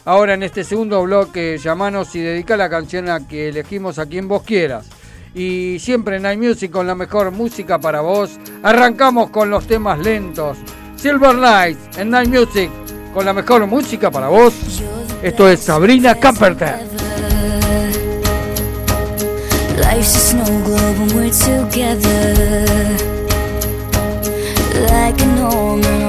[0.06, 4.28] Ahora en este segundo bloque, llamanos y dedica la canción a que elegimos a quien
[4.28, 4.86] vos quieras.
[5.36, 8.40] Y siempre en Night Music con la mejor música para vos.
[8.64, 10.58] Arrancamos con los temas lentos.
[10.96, 12.72] Silver Nights en Night Music
[13.14, 14.54] con la mejor música para vos.
[15.22, 16.80] Esto es Sabrina Carpenter.
[19.78, 22.36] Life's a snow globe when we're together.
[24.90, 25.20] Like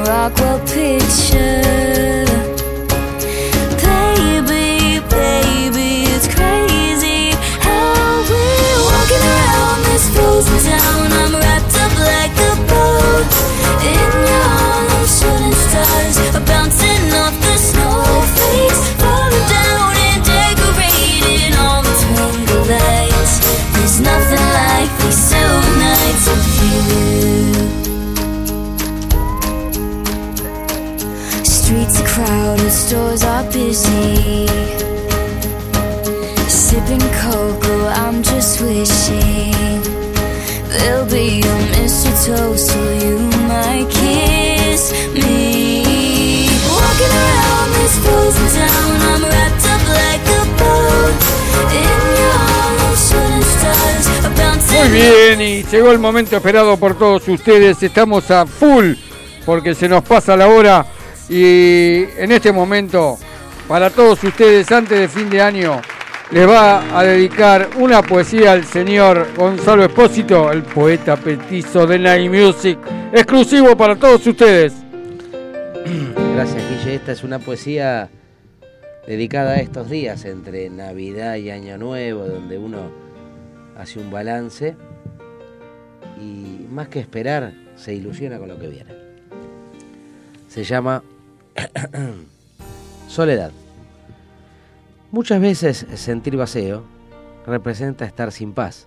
[0.06, 2.25] Rockwell picture.
[31.44, 34.46] Streets are crowded, stores are busy.
[36.46, 40.05] Sipping cocoa, I'm just wishing
[40.68, 46.48] there'll be a mistletoe so you might kiss me.
[46.68, 51.18] Walking around this frozen town, I'm wrapped up like a boat
[51.72, 53.00] in your arms.
[53.08, 54.78] Shooting stars are bouncing.
[54.78, 57.82] Muy bien, y llegó el momento esperado por todos ustedes.
[57.82, 58.94] Estamos a full
[59.44, 60.86] porque se nos pasa la hora.
[61.28, 63.18] Y en este momento,
[63.66, 65.80] para todos ustedes, antes de fin de año,
[66.30, 72.30] les va a dedicar una poesía al señor Gonzalo Espósito, el poeta petizo de Night
[72.30, 72.78] Music,
[73.12, 74.72] exclusivo para todos ustedes.
[76.34, 76.96] Gracias, Guille.
[76.96, 78.08] Esta es una poesía
[79.06, 82.90] dedicada a estos días entre Navidad y Año Nuevo, donde uno
[83.78, 84.74] hace un balance
[86.20, 88.92] y más que esperar, se ilusiona con lo que viene.
[90.48, 91.04] Se llama
[93.08, 93.52] Soledad.
[95.16, 96.82] Muchas veces sentir vacío
[97.46, 98.86] representa estar sin paz.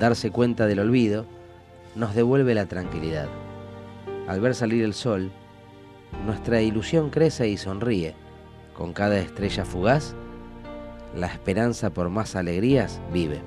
[0.00, 1.26] Darse cuenta del olvido
[1.94, 3.28] nos devuelve la tranquilidad.
[4.26, 5.30] Al ver salir el sol,
[6.26, 8.16] nuestra ilusión crece y sonríe.
[8.76, 10.16] Con cada estrella fugaz,
[11.14, 13.40] la esperanza por más alegrías vive.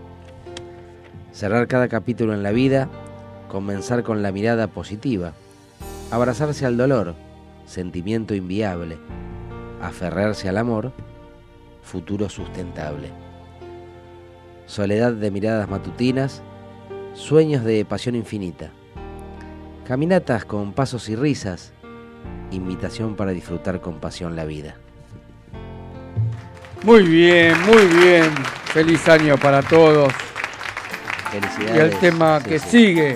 [1.33, 2.87] Cerrar cada capítulo en la vida,
[3.49, 5.33] comenzar con la mirada positiva,
[6.09, 7.15] abrazarse al dolor,
[7.65, 8.97] sentimiento inviable,
[9.81, 10.93] aferrarse al amor,
[11.87, 13.09] futuro sustentable.
[14.65, 16.43] Soledad de miradas matutinas,
[17.13, 18.71] sueños de pasión infinita,
[19.87, 21.73] caminatas con pasos y risas,
[22.51, 24.75] invitación para disfrutar con pasión la vida.
[26.83, 28.31] Muy bien, muy bien.
[28.65, 30.13] Feliz año para todos.
[30.13, 31.93] Y Felicidades.
[31.93, 32.69] el tema Sí, que sí.
[32.69, 33.11] sigue,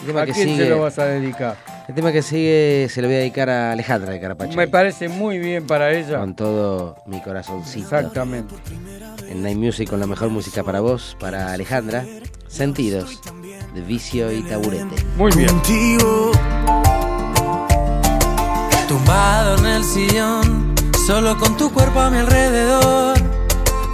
[0.00, 1.56] El tema ¿a que quién sigue, se lo vas a dedicar?
[1.90, 4.56] El tema que sigue se lo voy a dedicar a Alejandra de Carapacho.
[4.56, 6.20] Me parece muy bien para ella.
[6.20, 7.84] Con todo mi corazoncito.
[7.84, 8.54] Exactamente.
[9.28, 12.04] En Night Music con la mejor música para vos, para Alejandra.
[12.46, 13.20] Sentidos
[13.74, 15.04] de vicio y taburete.
[15.16, 15.48] Muy bien.
[15.48, 16.30] Contigo
[19.66, 20.74] el sillón,
[21.06, 23.18] solo con tu cuerpo a mi alrededor.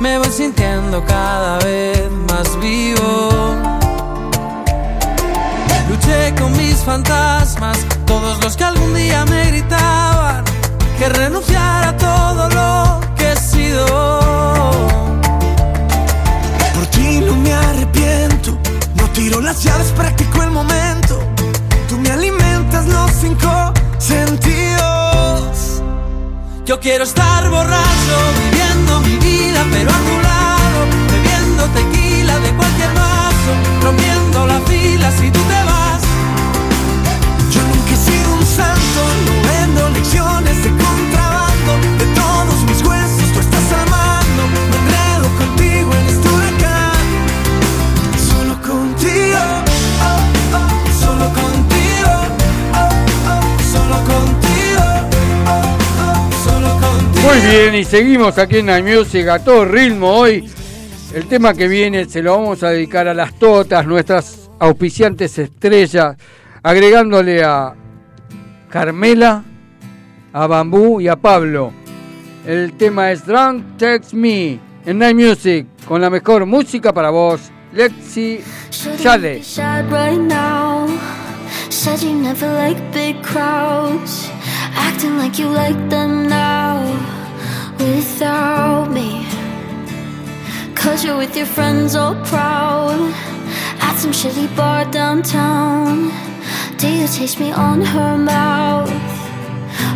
[0.01, 3.76] Me voy sintiendo cada vez más vivo.
[6.39, 10.45] Con mis fantasmas, todos los que algún día me gritaban
[10.99, 13.87] que renunciara a todo lo que he sido.
[16.75, 18.57] Por ti no me arrepiento,
[18.95, 21.19] no tiro las llaves, practico el momento.
[21.89, 25.83] Tú me alimentas los cinco sentidos.
[26.67, 32.95] Yo quiero estar borracho, viviendo mi vida, pero a tu lado, bebiendo tequila de cualquier
[32.95, 33.06] vaso,
[57.49, 60.51] bien, y seguimos aquí en iMusic a todo ritmo hoy.
[61.15, 66.17] El tema que viene se lo vamos a dedicar a las totas, nuestras auspiciantes estrellas,
[66.63, 67.75] agregándole a
[68.69, 69.45] Carmela,
[70.33, 71.73] a Bambú y a Pablo.
[72.47, 77.41] El tema es Drunk Text Me en Night Music, con la mejor música para vos,
[77.73, 78.41] Lexi
[86.29, 87.26] now.
[87.79, 89.27] Without me.
[90.75, 92.99] Cause you're with your friends all proud.
[93.81, 96.11] At some shitty bar downtown.
[96.79, 98.91] Do you taste me on her mouth?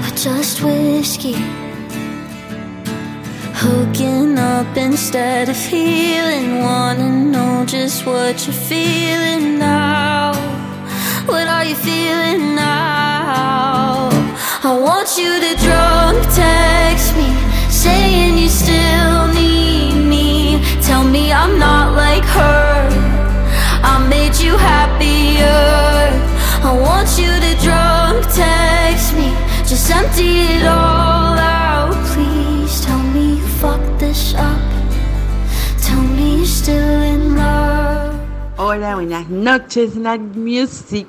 [0.05, 1.37] Or just whiskey?
[3.63, 6.61] Hooking up instead of healing.
[6.61, 10.33] Wanna know just what you're feeling now.
[11.27, 14.09] What are you feeling now?
[14.63, 17.29] I want you to drunk text me,
[17.81, 20.61] saying you still need me.
[20.83, 22.89] Tell me I'm not like her.
[23.93, 26.13] I made you happier.
[26.63, 29.33] I want you to drunk text me,
[29.65, 31.97] just empty it all out.
[32.13, 34.61] Please tell me you fucked this up.
[35.81, 38.13] Tell me you're still in love.
[38.59, 41.09] Hola, buenas noches, Night Music.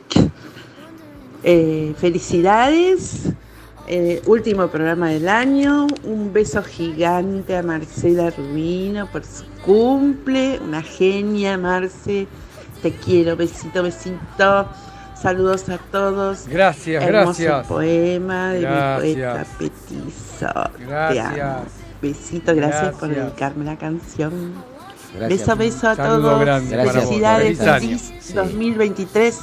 [1.43, 3.33] Eh, felicidades.
[3.93, 5.85] Eh, último programa del año.
[6.05, 10.59] Un beso gigante a Marcela Rubino por su cumple.
[10.63, 12.25] Una genia, Marce.
[12.81, 13.35] Te quiero.
[13.35, 14.65] Besito, besito.
[15.21, 16.47] Saludos a todos.
[16.47, 17.67] Gracias, Hermoso gracias.
[17.67, 19.03] poema de Gracias.
[19.03, 20.47] mi poeta Petizo.
[20.77, 21.39] Te Gracias.
[21.41, 21.65] amo.
[22.01, 24.53] Besito, gracias, por dedicarme la canción.
[25.13, 25.39] Gracias.
[25.41, 26.39] Beso, beso a Saludo todos.
[26.41, 26.93] grande para vos.
[26.93, 27.79] Felicidades, Feliz año.
[27.81, 28.33] feliz Sí.
[28.33, 29.39] 2023.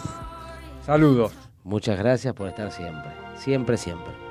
[0.87, 1.33] Saludos.
[1.65, 3.13] Muchas gracias por estar siempre.
[3.37, 4.28] Siempre, siempre.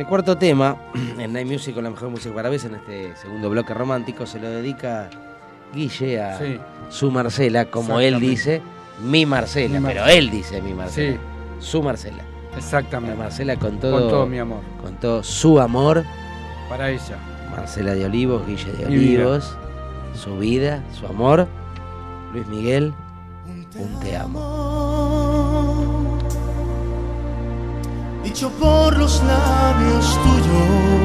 [0.00, 0.76] El cuarto tema,
[1.18, 4.40] en Night Music con la mejor música para vez, en este segundo bloque romántico, se
[4.40, 5.10] lo dedica
[5.74, 6.58] Guille a Sí.
[6.88, 8.62] su Marcela, como él dice,
[9.04, 11.12] mi Marcela, Mi pero él dice mi Marcela.
[11.12, 11.18] Sí.
[11.60, 12.22] Su Marcela.
[12.52, 13.14] La Exactamente.
[13.14, 14.60] Marcela con todo, Con todo mi amor.
[14.80, 16.02] con todo su amor.
[16.70, 17.18] Para ella.
[17.50, 19.26] Marcela de Olivos, Guille de Mi vida.
[19.26, 19.54] Olivos,
[20.14, 21.46] su vida, su amor.
[22.32, 22.94] Luis Miguel,
[23.76, 24.89] un te amo.
[28.22, 31.00] Dicho por los labios tuyos.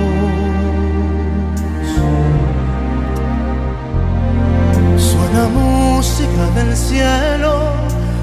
[4.97, 7.71] Suena música del cielo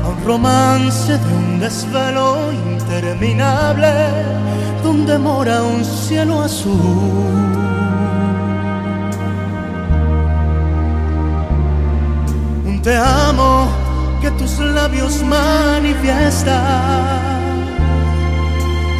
[0.04, 3.92] a un romance de un desvelo interminable
[4.82, 6.72] donde mora un cielo azul.
[12.66, 13.68] Un te amo
[14.20, 17.21] que tus labios manifiestan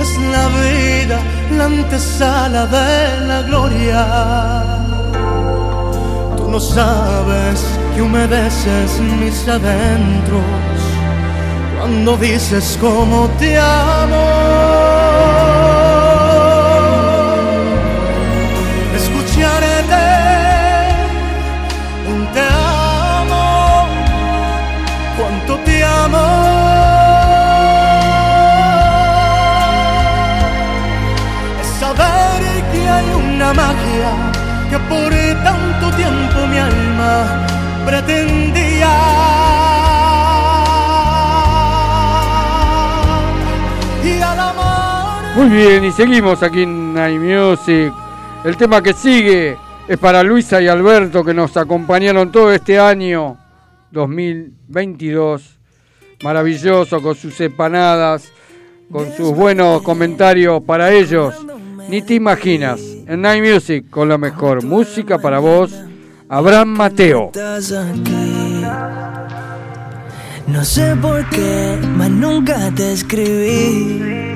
[0.03, 1.18] es la vida,
[1.57, 4.00] la antesala de la gloria.
[6.36, 7.59] Tú no sabes
[7.94, 10.80] que humedeces mis adentros
[11.78, 14.91] cuando dices cómo te amo.
[46.03, 47.92] Seguimos aquí en Night Music.
[48.42, 53.36] El tema que sigue es para Luisa y Alberto que nos acompañaron todo este año
[53.92, 55.61] 2022.
[56.24, 58.32] Maravilloso con sus empanadas
[58.90, 61.36] con sus buenos comentarios para ellos.
[61.88, 62.80] Ni te imaginas.
[63.07, 65.72] En Night Music con la mejor música para vos,
[66.28, 67.30] Abraham Mateo.
[70.48, 74.32] No sé por qué, mas nunca te escribí.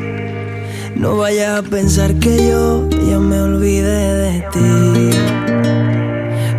[0.97, 5.11] No vayas a pensar que yo ya me olvidé de ti.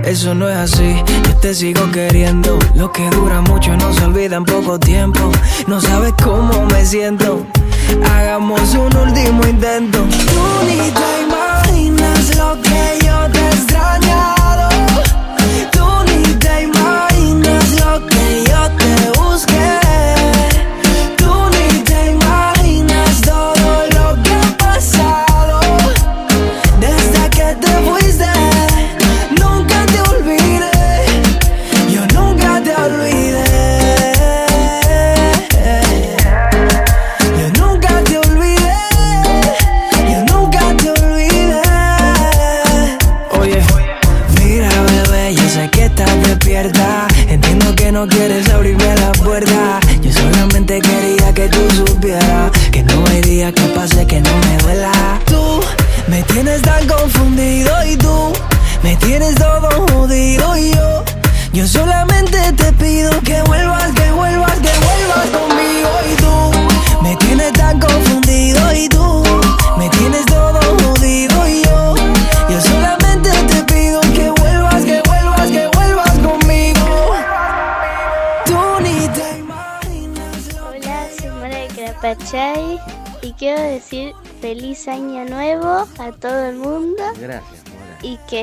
[0.05, 0.95] Eso no es así,
[1.27, 2.59] yo te sigo queriendo.
[2.75, 5.31] Lo que dura mucho no se olvida en poco tiempo.
[5.65, 7.47] No sabes cómo me siento.
[8.13, 9.97] Hagamos un último intento.
[10.03, 14.69] Tú ni te imaginas lo que yo te he extrañado.
[15.71, 15.85] Tú
[45.77, 47.07] que estás despierta.
[47.29, 48.96] Entiendo que no quieres abrirme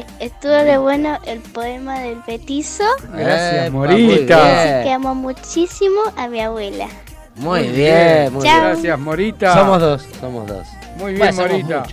[0.03, 2.85] que estuvo de bueno el poema del petizo.
[3.13, 4.79] Gracias, Morita.
[4.79, 6.89] Así que amo muchísimo a mi abuela.
[7.37, 8.61] Muy bien, muy bien.
[8.61, 9.55] Gracias, Morita.
[9.55, 10.67] Somos dos, somos dos.
[10.99, 11.87] Muy bien, Bueno, Morita.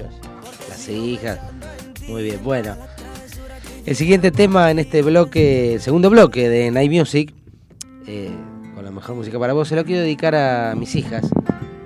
[0.70, 1.40] Las hijas.
[2.08, 2.76] Muy bien, bueno.
[3.86, 7.34] El siguiente tema en este bloque, el segundo bloque de Night Music,
[8.08, 8.32] eh,
[8.76, 11.28] con la mejor música para vos, se lo quiero dedicar a mis hijas,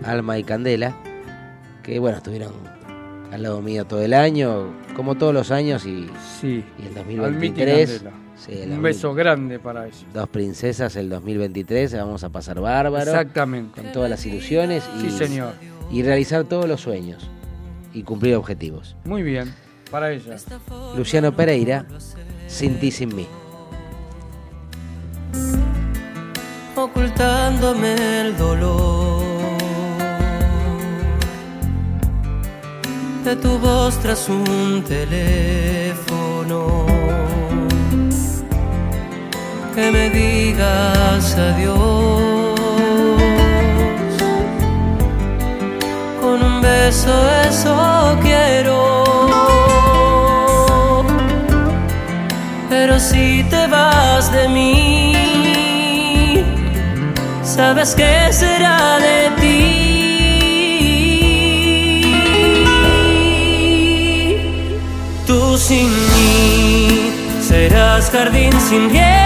[0.03, 0.95] Alma y Candela,
[1.83, 2.51] que bueno, estuvieron
[3.31, 6.09] al lado mío todo el año, como todos los años, y,
[6.41, 7.89] Sí, y el Almita y 2023.
[8.01, 8.11] Candela.
[8.37, 10.05] sí, el Un 2000 beso grande para ellos.
[10.13, 13.11] Dos princesas el 2023, se vamos a pasar bárbaro.
[13.11, 13.81] Exactamente.
[13.81, 15.53] Con todas las ilusiones y, Sí, señor.
[15.91, 17.29] y realizar todos los sueños
[17.93, 18.95] y cumplir objetivos.
[19.05, 19.53] Muy bien,
[19.91, 20.35] para ella.
[20.97, 21.85] Luciano Pereira,
[22.47, 23.27] Sin ti, sin mí.
[26.75, 29.24] ocultándome el dolor
[33.25, 36.85] de tu voz tras un teléfono.
[39.73, 42.59] Que me digas adiós
[46.21, 47.13] con un beso,
[47.49, 47.75] eso
[48.21, 49.03] quiero.
[52.69, 55.13] Pero si te vas de mí,
[57.43, 59.44] ¿sabes qué será de ti?
[65.67, 67.11] Sin mí
[67.41, 69.24] serás jardín sin riego.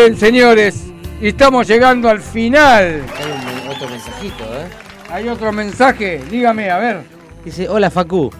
[0.00, 0.84] Bien, señores.
[1.20, 3.02] Estamos llegando al final.
[3.18, 4.66] Hay un- otro mensajito, ¿eh?
[5.10, 6.20] Hay otro mensaje.
[6.30, 7.00] Dígame, a ver.
[7.44, 8.30] Dice, hola Facu.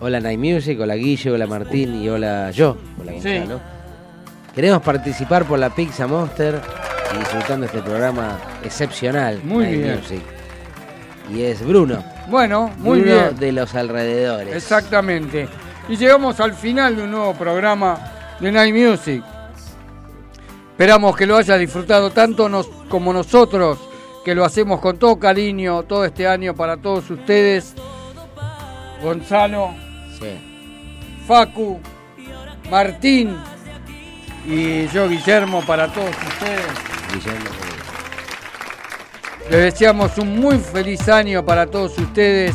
[0.00, 2.76] Hola Night Music, hola Guille, hola Martín y hola yo.
[3.00, 3.38] Hola Sí.
[3.38, 3.60] Gonzalo.
[4.54, 6.60] Queremos participar por la Pizza Monster
[7.14, 9.40] y disfrutando este programa excepcional.
[9.42, 9.96] Muy Night bien.
[9.96, 10.20] Music.
[11.34, 12.02] Y es Bruno.
[12.28, 13.36] Bueno, muy Bruno bien.
[13.38, 14.54] de los alrededores.
[14.54, 15.48] Exactamente.
[15.88, 17.98] Y llegamos al final de un nuevo programa
[18.40, 19.22] de Night Music.
[20.78, 23.78] Esperamos que lo haya disfrutado tanto nos- como nosotros,
[24.24, 27.74] que que lo hacemos con todo cariño todo este año para todos ustedes.
[29.02, 29.70] Gonzalo,
[30.20, 30.38] Sí.
[31.26, 31.80] Facu,
[32.70, 33.36] Martín
[34.46, 36.66] y yo Guillermo para todos ustedes.
[37.12, 37.50] Guillermo.
[39.50, 42.54] Les deseamos un muy feliz año para todos ustedes.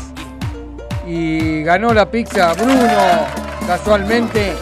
[1.05, 3.25] Y ganó la pizza Bruno,
[3.67, 4.53] casualmente.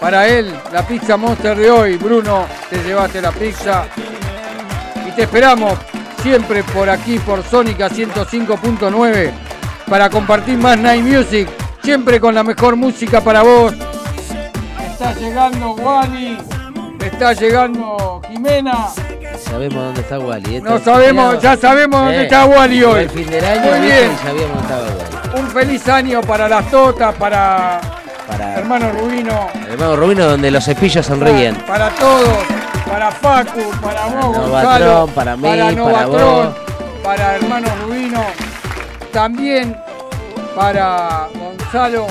[0.00, 1.96] Para él, la pizza Monster de hoy.
[1.96, 3.84] Bruno, te llevaste la pizza.
[5.06, 5.78] Y te esperamos
[6.22, 9.32] siempre por aquí, por Sónica 105.9,
[9.88, 11.48] para compartir más Night Music.
[11.82, 13.74] Siempre con la mejor música para vos.
[14.92, 16.38] Está llegando Wally.
[17.04, 18.88] Está llegando Jimena.
[19.42, 20.56] Sabemos dónde está Wally.
[20.56, 20.60] ¿eh?
[20.60, 23.00] No sabemos, ya sabemos dónde Eh, está Wally hoy.
[23.02, 24.12] El fin del año Muy bien.
[24.12, 25.40] y sabíamos dónde estaba Wally.
[25.40, 27.80] Un feliz año para las totas, para,
[28.28, 31.54] Para hermano Rubino, hermano Rubino donde los cepillos sonríen.
[31.66, 32.28] para todos,
[32.86, 35.42] para Facu, para vos, Gonzalo, para mí,
[35.74, 36.48] para vos.
[37.02, 38.20] para hermano Rubino,
[39.12, 39.74] también
[40.54, 42.06] para Gonzalo,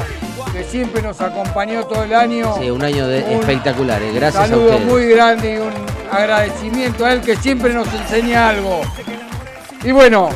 [0.51, 2.55] que siempre nos acompañó todo el año.
[2.59, 4.01] Sí, un año de- Un espectacular.
[4.01, 4.11] eh.
[4.13, 4.85] Gracias a saludo ustedes.
[4.85, 5.71] muy grande y un
[6.11, 8.81] agradecimiento a él que siempre nos enseña algo.
[9.83, 10.29] Y bueno,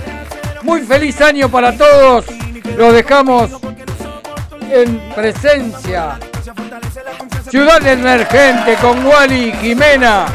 [0.62, 2.26] muy feliz año para todos.
[2.78, 3.50] Los dejamos
[4.72, 6.18] en presencia.
[7.50, 10.26] Ciudad Emergente con Wally Jimena,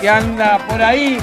[0.00, 1.18] que anda por ahí.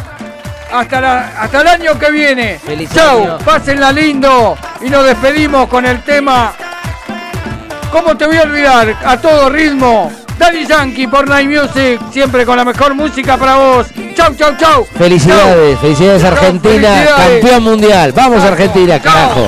[0.71, 2.59] Hasta, la- hasta el año que viene.
[2.59, 3.37] Feliz Chau, año.
[3.45, 4.57] pásenla lindo.
[4.81, 6.51] Y nos despedimos con el tema
[7.91, 8.95] ¿Cómo te voy a olvidar?
[9.05, 10.11] A todo ritmo.
[10.39, 13.87] Daddy Yankee por Night Music, siempre con la mejor música para vos.
[14.15, 14.83] Chau, chau, chau.
[14.97, 17.39] Felicidades, felicidades Argentina, felicidades.
[17.41, 18.11] campeón mundial.
[18.13, 19.47] Vamos Argentina, carajo.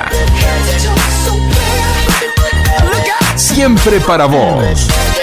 [3.61, 5.20] Siempre para vos.